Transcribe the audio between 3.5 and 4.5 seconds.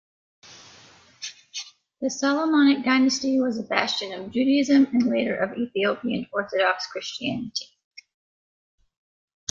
a bastion of